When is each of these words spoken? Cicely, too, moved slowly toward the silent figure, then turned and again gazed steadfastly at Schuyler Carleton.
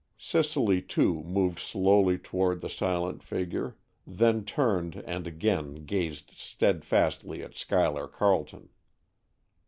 Cicely, 0.17 0.81
too, 0.81 1.21
moved 1.21 1.59
slowly 1.59 2.17
toward 2.17 2.61
the 2.61 2.71
silent 2.71 3.21
figure, 3.21 3.77
then 4.07 4.43
turned 4.43 4.95
and 5.05 5.27
again 5.27 5.85
gazed 5.85 6.31
steadfastly 6.31 7.43
at 7.43 7.53
Schuyler 7.53 8.07
Carleton. 8.07 8.69